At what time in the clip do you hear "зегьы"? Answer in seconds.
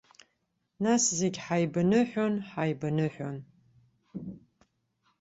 1.19-1.41